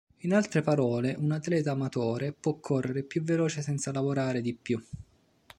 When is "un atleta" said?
1.15-1.73